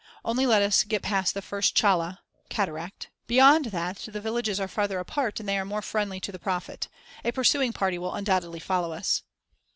Only 0.25 0.47
let 0.47 0.63
us 0.63 0.83
get 0.83 1.03
past 1.03 1.35
the 1.35 1.43
first 1.43 1.75
'challa' 1.77 2.21
(cataract); 2.49 3.11
beyond 3.27 3.65
that 3.65 3.97
the 3.97 4.19
villages 4.19 4.59
are 4.59 4.67
farther 4.67 4.97
apart 4.97 5.39
and 5.39 5.47
they 5.47 5.59
are 5.59 5.63
more 5.63 5.83
friendly 5.83 6.19
to 6.21 6.31
the 6.31 6.39
prophet. 6.39 6.87
A 7.23 7.31
pursuing 7.31 7.71
party 7.71 7.99
will 7.99 8.15
undoubtedly 8.15 8.59
follow 8.59 8.93
us." 8.93 9.21